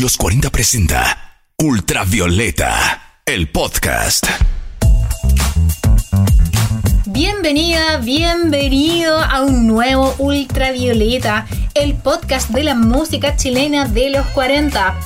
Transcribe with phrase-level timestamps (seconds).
[0.00, 4.26] Los 40 presenta Ultravioleta, el podcast.
[7.06, 15.00] Bienvenida, bienvenido a un nuevo Ultravioleta, el podcast de la música chilena de los 40.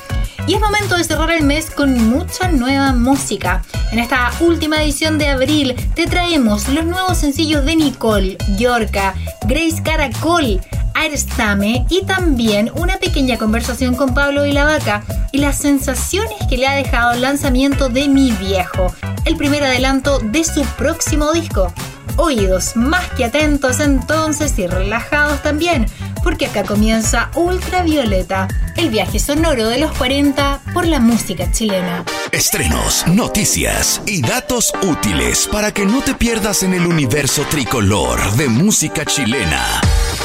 [0.49, 3.63] Y es momento de cerrar el mes con mucha nueva música.
[3.93, 9.15] En esta última edición de abril te traemos los nuevos sencillos de Nicole, Yorka,
[9.47, 10.61] Grace Caracol,
[10.95, 15.03] Airstame y también una pequeña conversación con Pablo y la Vaca
[15.33, 18.93] y las sensaciones que le ha dejado el lanzamiento de Mi Viejo,
[19.25, 21.73] el primer adelanto de su próximo disco.
[22.17, 25.87] Oídos más que atentos entonces y relajados también,
[26.23, 32.05] porque acá comienza Ultravioleta, el viaje sonoro de los 40 por la música chilena.
[32.33, 38.49] Estrenos, noticias y datos útiles para que no te pierdas en el universo tricolor de
[38.49, 39.81] música chilena.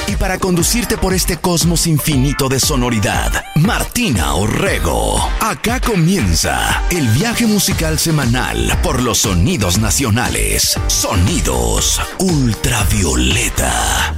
[0.07, 5.17] Y para conducirte por este cosmos infinito de sonoridad, Martina Orrego.
[5.39, 10.79] Acá comienza el viaje musical semanal por los sonidos nacionales.
[10.87, 14.13] Sonidos ultravioleta.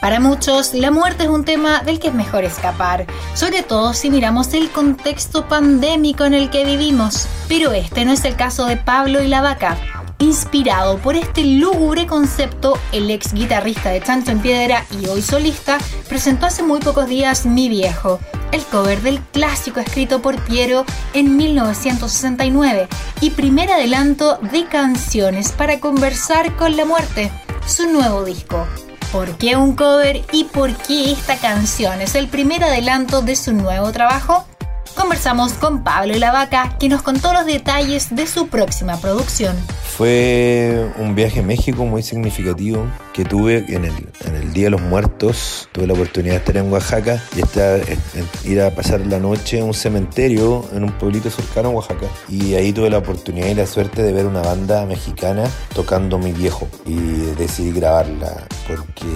[0.00, 4.08] Para muchos, la muerte es un tema del que es mejor escapar, sobre todo si
[4.10, 7.26] miramos el contexto pandémico en el que vivimos.
[7.48, 9.76] Pero este no es el caso de Pablo y la vaca.
[10.18, 15.76] Inspirado por este lúgubre concepto, el ex guitarrista de Chancho en Piedra y hoy solista
[16.08, 18.18] presentó hace muy pocos días Mi Viejo,
[18.50, 22.88] el cover del clásico escrito por Piero en 1969
[23.20, 27.30] y primer adelanto de canciones para conversar con la muerte,
[27.66, 28.66] su nuevo disco.
[29.12, 33.52] ¿Por qué un cover y por qué esta canción es el primer adelanto de su
[33.52, 34.46] nuevo trabajo?
[34.96, 39.54] Conversamos con Pablo y la Vaca, que nos contó los detalles de su próxima producción.
[39.96, 45.70] Fue un viaje a México muy significativo que tuve en el, Día de los Muertos.
[45.72, 47.80] Tuve la oportunidad de estar en Oaxaca y estar,
[48.44, 52.08] ir a pasar la noche en un cementerio en un pueblito cercano a Oaxaca.
[52.28, 55.44] Y ahí tuve la oportunidad y la suerte de ver una banda mexicana
[55.74, 56.96] tocando Mi Viejo y
[57.38, 59.06] decidí grabarla porque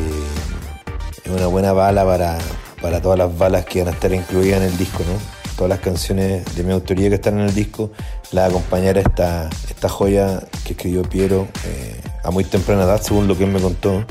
[1.23, 2.39] es una buena bala para,
[2.81, 5.41] para todas las balas que van a estar incluidas en el disco, ¿no?
[5.61, 7.91] todas las canciones de mi autoría que están en el disco,
[8.33, 13.37] la acompañara esta, esta joya que escribió Piero eh, a muy temprana edad, según lo
[13.37, 14.05] que él me contó.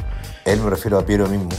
[0.46, 1.50] Él me refiero a Piero mismo.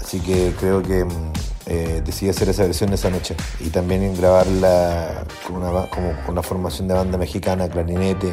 [0.00, 1.32] Así que creo que mm,
[1.66, 6.42] eh, decidí hacer esa versión esa noche y también grabarla con una, como con una
[6.42, 8.32] formación de banda mexicana, clarinete,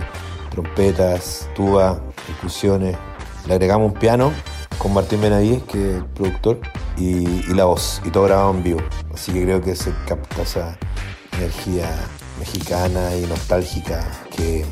[0.49, 2.95] trompetas, tuba, percusiones.
[3.45, 4.31] Le agregamos un piano
[4.77, 6.59] con Martín Benavides, que es el productor,
[6.97, 8.79] y, la voz, y todo grabado en vivo.
[9.13, 10.77] Así que creo que se capta esa
[11.37, 11.89] energía
[12.39, 14.05] mexicana y nostálgica
[14.35, 14.65] que,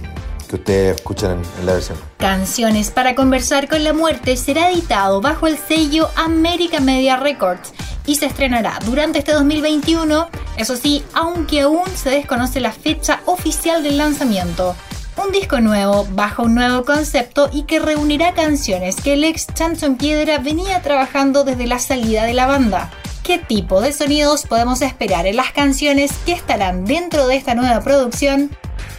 [0.47, 1.97] que ustedes escuchan en, la versión.
[2.17, 7.73] Canciones para conversar con la muerte será editado bajo el sello America Media Records
[8.05, 13.83] y se estrenará durante este 2021, eso sí, aunque aún se desconoce la fecha oficial
[13.83, 14.75] del lanzamiento.
[15.17, 19.85] Un disco nuevo, bajo un nuevo concepto y que reunirá canciones que el ex Chancho
[19.85, 22.91] en Piedra venía trabajando desde la salida de la banda.
[23.25, 27.81] ¿Qué tipo de sonidos podemos esperar en las canciones que estarán dentro de esta nueva
[27.81, 28.51] producción?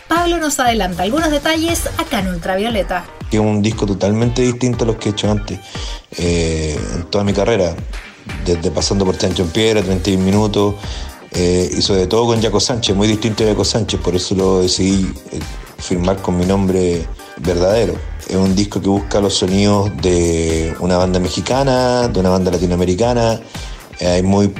[0.08, 3.04] Pablo nos adelanta algunos detalles acá en Ultravioleta.
[3.30, 5.60] Es un disco totalmente distinto a los que he hecho antes
[6.18, 7.76] eh, en toda mi carrera,
[8.44, 10.74] desde pasando por Chancho en Piedra, 31 minutos,
[11.30, 14.60] eh, y sobre todo con Jaco Sánchez, muy distinto a Jaco Sánchez, por eso lo
[14.62, 15.38] decidí eh,
[15.78, 17.06] firmar con mi nombre
[17.36, 17.94] verdadero.
[18.28, 23.40] Es un disco que busca los sonidos de una banda mexicana, de una banda latinoamericana.
[24.00, 24.52] Eh, hay muy,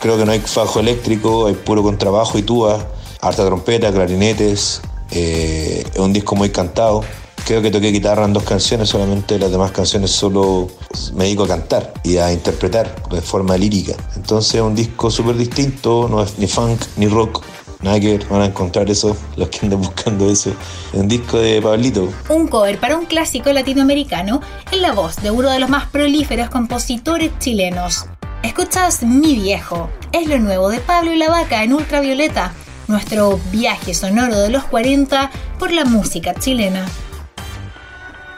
[0.00, 2.86] creo que no hay fajo eléctrico, hay puro contrabajo y tuba,
[3.20, 4.80] harta trompeta, clarinetes.
[5.10, 7.02] Eh, es un disco muy cantado.
[7.46, 10.68] Creo que toqué guitarra en dos canciones, solamente las demás canciones solo
[11.14, 13.94] me dedico a cantar y a interpretar de forma lírica.
[14.16, 17.44] Entonces es un disco súper distinto, no es ni funk ni rock,
[17.84, 20.54] Nada que van a encontrar eso, los que andan buscando eso,
[20.94, 22.08] un disco de Pablito.
[22.30, 24.40] Un cover para un clásico latinoamericano
[24.72, 28.06] en la voz de uno de los más prolíferos compositores chilenos.
[28.44, 32.52] Escuchas Mi Viejo, es lo nuevo de Pablo y la Vaca en Ultravioleta,
[32.88, 36.84] nuestro viaje sonoro de los 40 por la música chilena.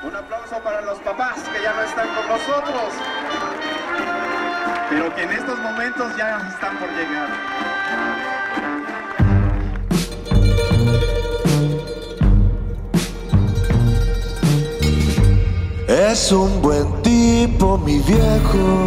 [0.05, 2.93] Un aplauso para los papás que ya no están con nosotros,
[4.89, 7.29] pero que en estos momentos ya están por llegar.
[15.89, 18.87] Es un buen tipo, mi viejo,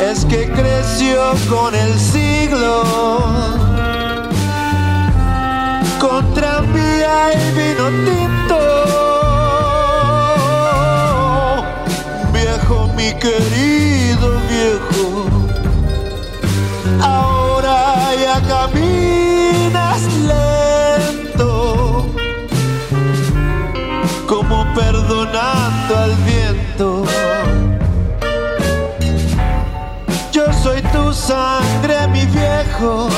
[0.00, 2.84] Es que creció con el siglo,
[6.00, 8.58] con tranvía y vino tinto.
[12.32, 14.94] Viejo, mi querido viejo
[18.48, 22.06] caminas lento,
[24.26, 27.04] como perdonando al viento.
[30.64, 33.08] Soy tu sangre, mi viejo.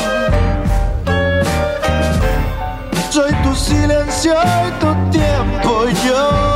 [3.08, 6.55] Soy tu silencio y tu tiempo, yo.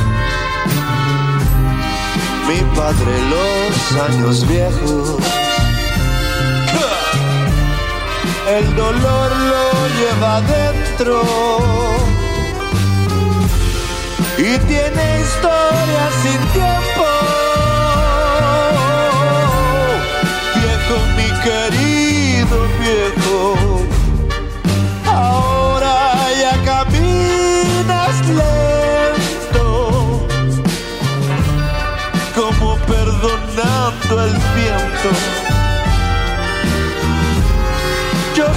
[2.51, 5.17] mi padre los años viejos.
[8.57, 9.65] El dolor lo
[9.97, 11.21] lleva dentro
[14.37, 17.20] y tiene historia sin tiempo.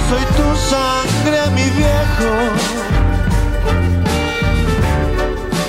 [0.09, 2.31] Soy tu sangre, mi viejo.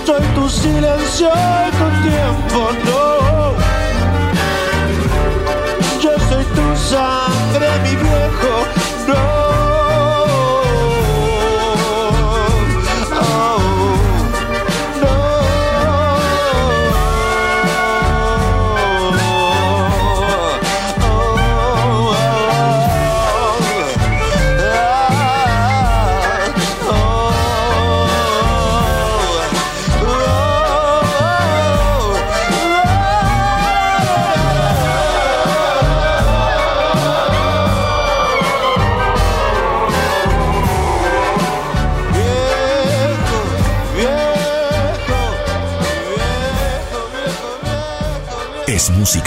[0.04, 1.65] Soy tu silencio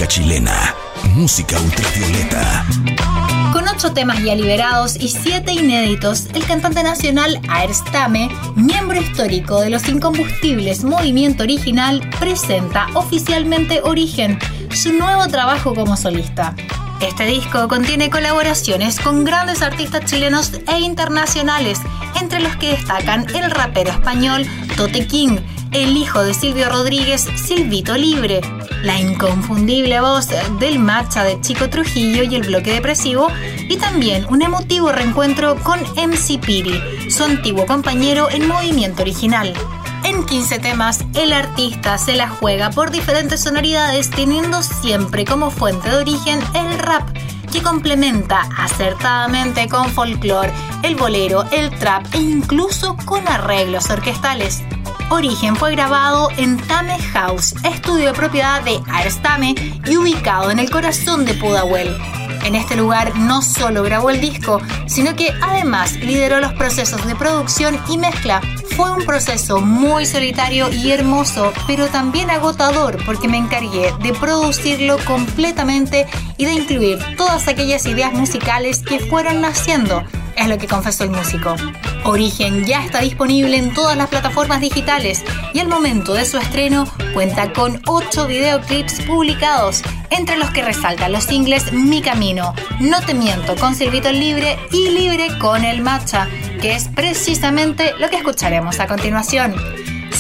[0.10, 0.74] chilena,
[1.14, 2.66] música ultravioleta.
[3.54, 9.70] Con ocho temas ya liberados y siete inéditos, el cantante nacional Aerstame, miembro histórico de
[9.70, 14.40] los Incombustibles Movimiento Original, presenta oficialmente Origen,
[14.74, 16.56] su nuevo trabajo como solista.
[17.02, 21.80] Este disco contiene colaboraciones con grandes artistas chilenos e internacionales,
[22.20, 25.38] entre los que destacan el rapero español Tote King,
[25.72, 28.42] el hijo de Silvio Rodríguez, Silvito Libre,
[28.84, 30.28] la inconfundible voz
[30.60, 33.28] del matcha de Chico Trujillo y el bloque depresivo,
[33.68, 39.54] y también un emotivo reencuentro con MC Piri, su antiguo compañero en movimiento original.
[40.04, 45.90] En 15 temas, el artista se la juega por diferentes sonoridades, teniendo siempre como fuente
[45.90, 47.10] de origen el rap,
[47.52, 54.64] que complementa acertadamente con folclore, el bolero, el trap e incluso con arreglos orquestales.
[55.12, 60.70] Origen fue grabado en Tame House, estudio de propiedad de Aerstame y ubicado en el
[60.70, 61.98] corazón de Pudahuel.
[62.46, 67.16] En este lugar no solo grabó el disco, sino que además lideró los procesos de
[67.16, 68.42] producción y mezcla.
[68.78, 74.98] Fue un proceso muy solitario y hermoso, pero también agotador porque me encargué de producirlo
[75.06, 76.06] completamente
[76.38, 80.04] y de incluir todas aquellas ideas musicales que fueron naciendo
[80.40, 81.56] es lo que confesó el músico.
[82.06, 86.88] Origen ya está disponible en todas las plataformas digitales y al momento de su estreno
[87.14, 93.14] cuenta con 8 videoclips publicados, entre los que resaltan los singles Mi Camino, No Te
[93.14, 96.28] Miento con Silvito Libre y Libre con el Matcha,
[96.62, 99.54] que es precisamente lo que escucharemos a continuación.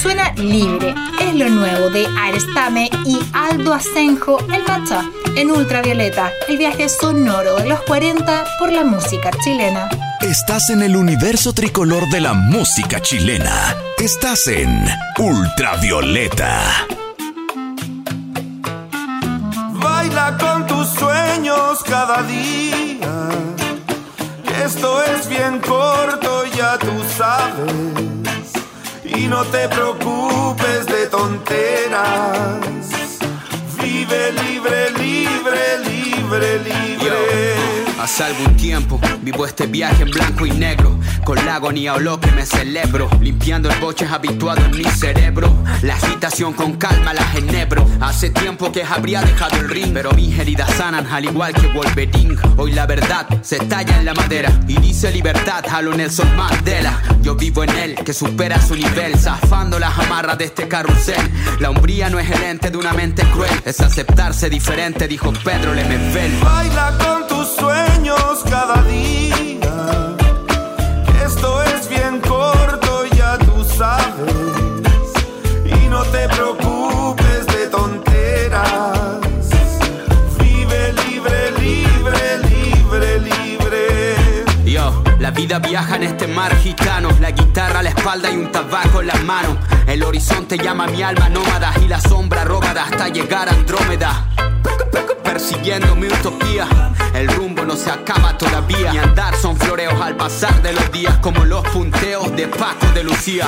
[0.01, 5.03] Suena libre, es lo nuevo de Arestame y Aldo Asenjo, el Macha,
[5.39, 9.87] en Ultravioleta, el viaje sonoro de los 40 por la música chilena.
[10.19, 13.73] Estás en el universo tricolor de la música chilena.
[13.97, 14.85] Estás en
[15.17, 16.85] Ultravioleta.
[19.81, 23.29] Baila con tus sueños cada día.
[24.65, 28.51] Esto es bien corto, ya tú sabes.
[29.05, 32.79] Y no te preocupes de tonteras.
[33.81, 37.88] Vive libre, libre, libre, libre.
[37.99, 42.17] Hace algún tiempo vivo este viaje en blanco y negro, con la agonía o lo
[42.17, 45.53] que me celebro, limpiando el boche habituado en mi cerebro.
[45.81, 47.85] La agitación con calma la genebro.
[47.99, 52.37] Hace tiempo que habría dejado el ring, pero mis heridas sanan al igual que Wolverine.
[52.55, 57.01] Hoy la verdad se talla en la madera y dice libertad a lo Nelson Mandela.
[57.21, 61.19] Yo vivo en él que supera su nivel, zafando las amarras de este carrusel.
[61.59, 65.73] La hombría no es el ente de una mente cruel, es aceptarse diferente, dijo Pedro
[65.73, 66.31] Lemebel.
[66.41, 67.28] Baila con
[68.49, 70.15] cada día.
[71.23, 74.33] Esto es bien corto, ya tú sabes.
[75.65, 79.19] Y no te preocupes de tonteras.
[80.39, 84.15] Vive libre, libre, libre, libre.
[84.65, 88.51] Yo, la vida viaja en este mar gitano, la guitarra a la espalda y un
[88.51, 89.57] tabaco en las manos.
[89.87, 94.25] El horizonte llama mi alma nómada y la sombra róbada hasta llegar a Andrómeda.
[95.23, 96.67] Persiguiendo mi utopía,
[97.13, 98.91] el rumbo no se acaba todavía.
[98.91, 103.03] Mi andar son floreos al pasar de los días, como los punteos de Paco de
[103.03, 103.47] Lucía.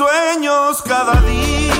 [0.00, 1.79] Sueños cada día.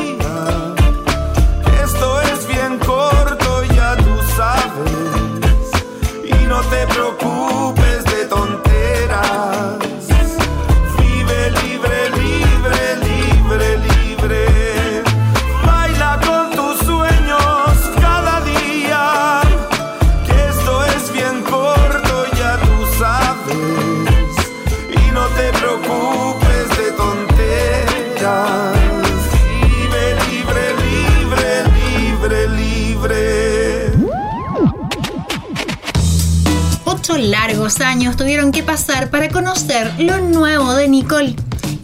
[38.20, 41.36] Tuvieron que pasar para conocer lo nuevo de Nicole.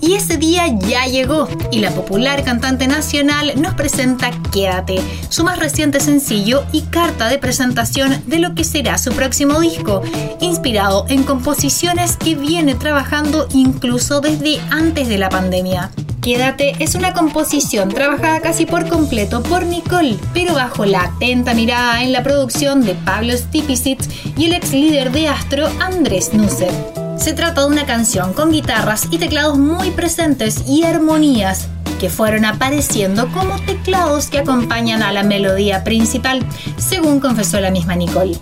[0.02, 5.00] Y ese día ya llegó y la popular cantante nacional nos presenta Quédate,
[5.30, 10.02] su más reciente sencillo y carta de presentación de lo que será su próximo disco,
[10.42, 15.90] inspirado en composiciones que viene trabajando incluso desde antes de la pandemia.
[16.26, 22.02] Quédate es una composición trabajada casi por completo por Nicole, pero bajo la atenta mirada
[22.02, 24.00] en la producción de Pablo Stipicic
[24.36, 26.72] y el ex líder de Astro, Andrés Nusser.
[27.16, 31.68] Se trata de una canción con guitarras y teclados muy presentes y armonías
[32.00, 36.44] que fueron apareciendo como teclados que acompañan a la melodía principal,
[36.76, 38.36] según confesó la misma Nicole.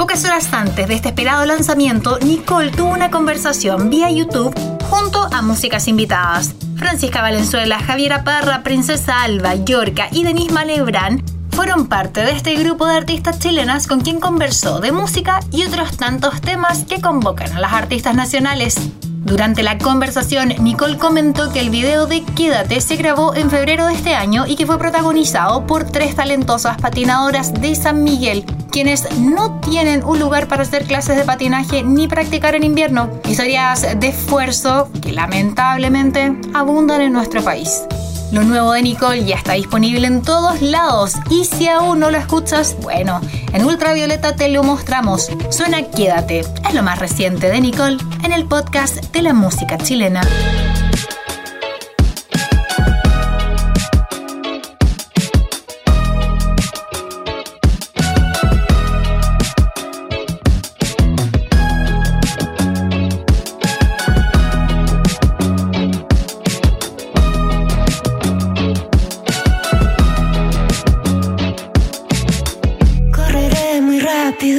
[0.00, 5.42] Pocas horas antes de este esperado lanzamiento, Nicole tuvo una conversación vía YouTube junto a
[5.42, 6.54] músicas invitadas.
[6.76, 12.86] Francisca Valenzuela, Javiera Parra, Princesa Alba, Yorca y Denise Malebrán fueron parte de este grupo
[12.86, 17.60] de artistas chilenas con quien conversó de música y otros tantos temas que convocan a
[17.60, 18.76] las artistas nacionales.
[19.22, 23.92] Durante la conversación, Nicole comentó que el video de Quédate se grabó en febrero de
[23.92, 29.60] este año y que fue protagonizado por tres talentosas patinadoras de San Miguel, quienes no
[29.60, 34.90] tienen un lugar para hacer clases de patinaje ni practicar en invierno, historias de esfuerzo
[35.02, 37.84] que lamentablemente abundan en nuestro país.
[38.32, 42.18] Lo nuevo de Nicole ya está disponible en todos lados y si aún no lo
[42.18, 43.20] escuchas, bueno,
[43.52, 45.28] en Ultravioleta te lo mostramos.
[45.50, 50.20] Suena Quédate, es lo más reciente de Nicole en el podcast de la música chilena.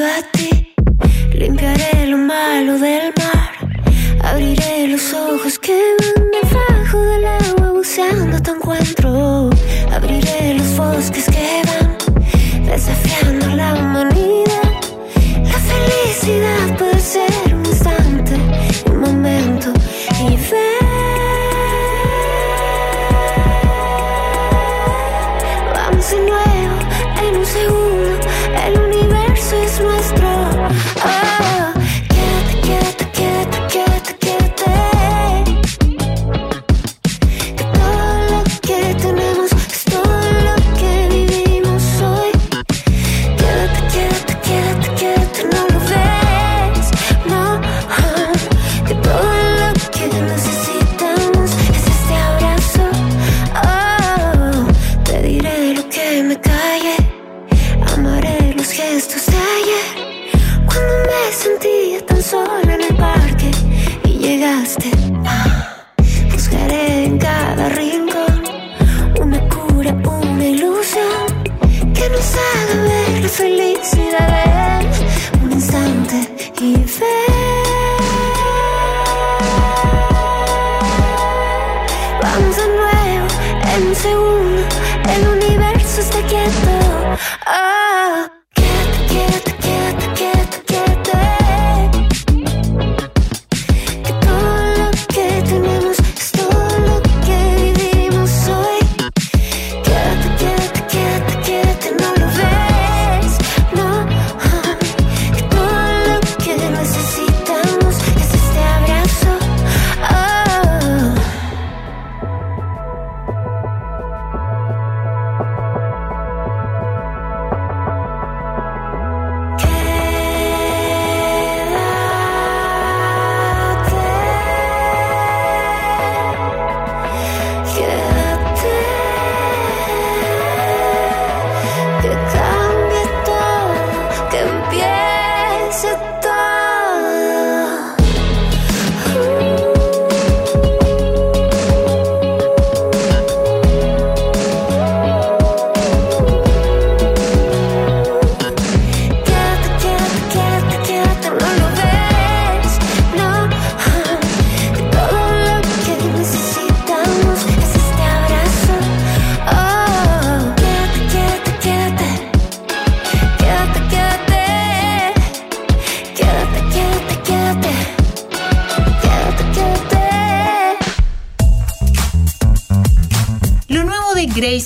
[0.05, 0.73] a ti.
[1.33, 3.51] Limpiaré lo malo del mar.
[4.23, 9.49] Abriré los ojos que van debajo del agua buceando tu encuentro.
[9.91, 14.73] Abriré los bosques que van desafiando la humanidad.
[15.51, 17.40] La felicidad puede ser.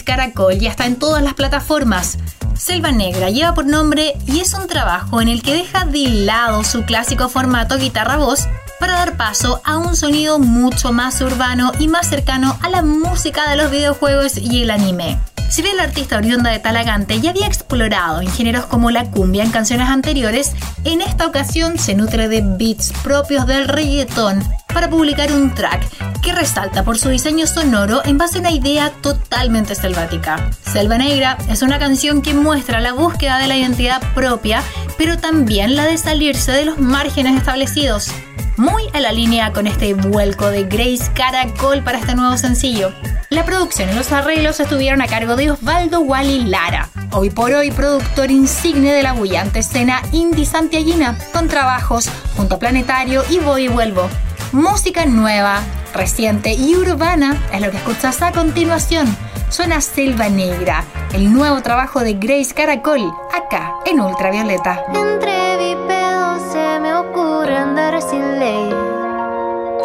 [0.06, 2.18] Caracol ya está en todas las plataformas.
[2.58, 6.63] Selva Negra lleva por nombre y es un trabajo en el que deja de lado
[6.63, 8.48] su clásico formato guitarra-voz
[8.80, 13.50] para dar paso a un sonido mucho más urbano y más cercano a la música
[13.50, 15.20] de los videojuegos y el anime.
[15.50, 19.44] Si bien la artista oriunda de Talagante ya había explorado en géneros como la cumbia
[19.44, 24.44] en canciones anteriores, en esta ocasión se nutre de beats propios del reggaetón
[24.76, 25.88] para publicar un track
[26.22, 30.52] que resalta por su diseño sonoro en base a una idea totalmente selvática.
[30.70, 34.62] Selva Negra es una canción que muestra la búsqueda de la identidad propia,
[34.98, 38.12] pero también la de salirse de los márgenes establecidos.
[38.58, 42.92] Muy a la línea con este vuelco de Grace Caracol para este nuevo sencillo.
[43.30, 47.72] La producción y los arreglos estuvieron a cargo de Osvaldo Wally Lara, hoy por hoy
[47.72, 53.66] productor insigne de la bullante escena indie santiaguina, con trabajos junto a Planetario y Voy
[53.66, 54.10] y Vuelvo.
[54.56, 55.60] Música nueva,
[55.94, 59.06] reciente y urbana es lo que escuchas a continuación.
[59.50, 64.86] Suena Selva Negra, el nuevo trabajo de Grace Caracol, acá en Ultravioleta.
[64.94, 68.74] Entre bípedos se me ocurre andar sin ley,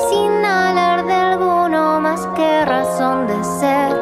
[0.09, 3.97] sin hablar de alguno más que razón de ser.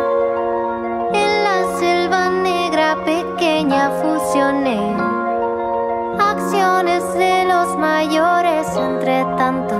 [1.14, 5.18] En la selva negra pequeña fusioné
[6.20, 9.77] acciones de los mayores entre tanto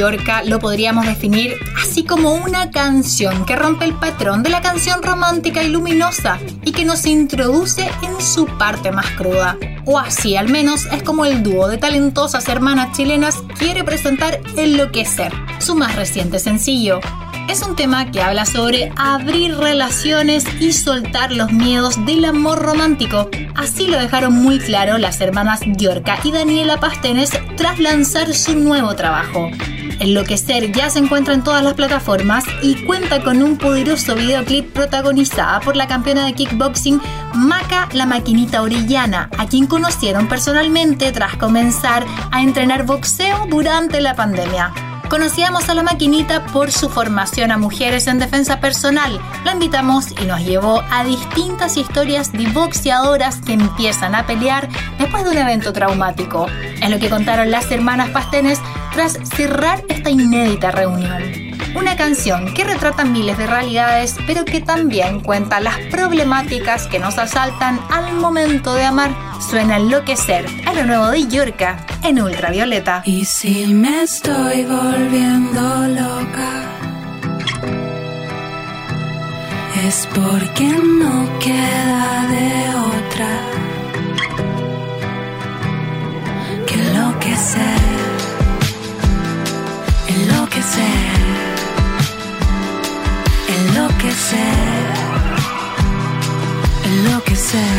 [0.00, 5.02] Yorka lo podríamos definir así como una canción que rompe el patrón de la canción
[5.02, 9.58] romántica y luminosa y que nos introduce en su parte más cruda.
[9.84, 15.34] O así al menos es como el dúo de talentosas hermanas chilenas quiere presentar Enloquecer,
[15.58, 17.00] su más reciente sencillo.
[17.50, 23.28] Es un tema que habla sobre abrir relaciones y soltar los miedos del amor romántico.
[23.54, 28.96] Así lo dejaron muy claro las hermanas Yorka y Daniela Pastenes tras lanzar su nuevo
[28.96, 29.50] trabajo.
[30.00, 35.60] Enloquecer ya se encuentra en todas las plataformas y cuenta con un poderoso videoclip protagonizada
[35.60, 37.00] por la campeona de kickboxing
[37.34, 44.16] Maca la Maquinita Orellana, a quien conocieron personalmente tras comenzar a entrenar boxeo durante la
[44.16, 44.72] pandemia.
[45.10, 49.20] Conocíamos a la maquinita por su formación a mujeres en defensa personal.
[49.44, 54.68] La invitamos y nos llevó a distintas historias de boxeadoras que empiezan a pelear
[55.00, 56.46] después de un evento traumático.
[56.80, 58.60] Es lo que contaron las hermanas Pastenes
[58.92, 61.22] tras cerrar esta inédita reunión.
[61.74, 67.16] Una canción que retrata miles de realidades, pero que también cuenta las problemáticas que nos
[67.18, 69.14] asaltan al momento de amar.
[69.40, 73.02] Suena enloquecer, es lo nuevo de Yorka en ultravioleta.
[73.04, 76.70] Y si me estoy volviendo loca,
[79.86, 83.28] es porque no queda de otra
[86.66, 87.79] que enloquecer,
[90.60, 91.16] enloquecer,
[93.56, 94.84] enloquecer,
[96.84, 97.76] enloquecer.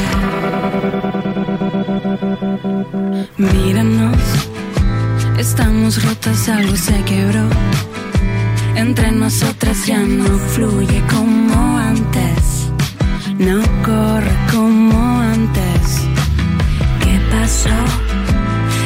[3.38, 4.18] Míranos,
[5.38, 7.48] estamos rotas, algo se quebró.
[8.76, 12.72] Entre nosotras ya no fluye como antes,
[13.38, 16.02] no corre como antes.
[17.04, 17.80] ¿Qué pasó?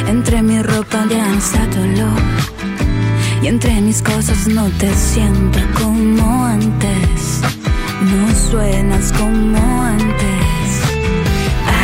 [0.10, 2.55] Entre mi ropa ya está tu olor.
[3.46, 7.42] Y entre mis cosas no te siento como antes.
[8.02, 10.72] No suenas como antes.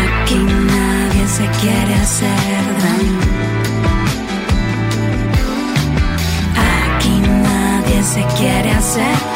[0.02, 3.20] Aquí nadie se quiere hacer daño.
[6.96, 9.31] Aquí nadie se quiere hacer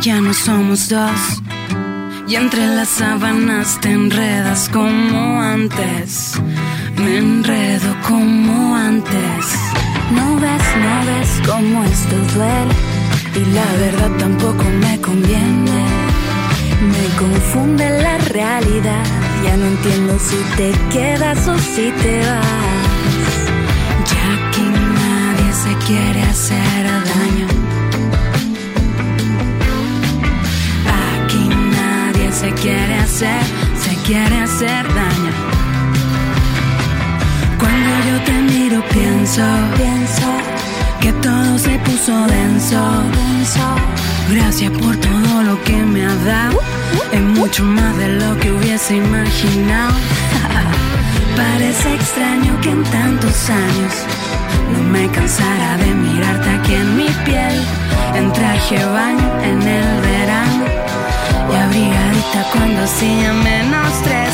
[0.00, 1.42] ya no somos dos.
[2.26, 6.40] Y entre las sábanas te enredas como antes.
[6.96, 9.44] Me enredo como antes.
[10.12, 12.74] No ves, no ves cómo esto duele.
[13.34, 15.84] Y la verdad tampoco me conviene.
[16.92, 19.04] Me confunde la realidad.
[19.44, 22.77] Ya no entiendo si te quedas o si te vas.
[33.08, 35.32] Se quiere hacer daño.
[37.58, 39.42] Cuando yo te miro pienso,
[39.76, 40.26] pienso
[41.00, 42.80] que todo se puso denso.
[44.30, 46.60] Gracias por todo lo que me ha dado,
[47.10, 49.94] es mucho más de lo que hubiese imaginado.
[51.36, 53.94] Parece extraño que en tantos años
[54.72, 57.56] no me cansara de mirarte aquí en mi piel,
[58.14, 60.57] en traje baño en el verano
[61.52, 64.32] y abrigadita cuando hacía menos tres.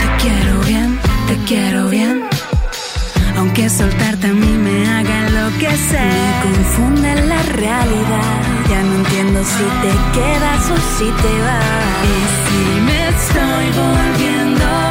[0.00, 2.28] Te quiero bien, te quiero bien.
[3.36, 6.12] Aunque soltarte a mí me haga enloquecer.
[6.12, 8.42] Me confunde la realidad.
[8.68, 11.64] Ya no entiendo si te quedas o si te vas.
[12.10, 14.87] Y si me estoy volviendo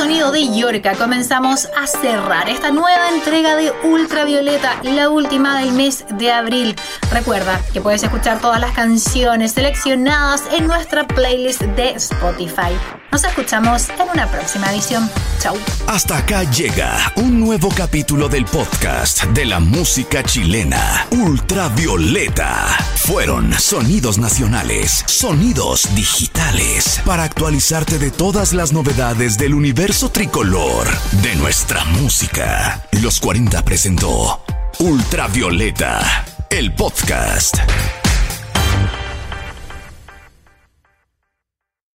[0.00, 6.06] sonido de Yorka comenzamos a cerrar esta nueva entrega de Ultravioleta, la última del mes
[6.16, 6.74] de abril.
[7.12, 12.99] Recuerda que puedes escuchar todas las canciones seleccionadas en nuestra playlist de Spotify.
[13.10, 15.10] Nos escuchamos en una próxima edición.
[15.40, 15.56] Chau.
[15.88, 22.68] Hasta acá llega un nuevo capítulo del podcast de la música chilena, Ultravioleta.
[22.94, 30.86] Fueron sonidos nacionales, sonidos digitales, para actualizarte de todas las novedades del universo tricolor
[31.22, 32.86] de nuestra música.
[33.02, 34.40] Los 40 presentó
[34.78, 37.56] Ultravioleta, el podcast.